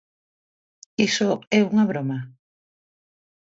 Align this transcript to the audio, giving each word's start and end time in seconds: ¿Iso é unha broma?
¿Iso 1.07 1.29
é 1.57 1.59
unha 1.69 1.85
broma? 1.91 2.19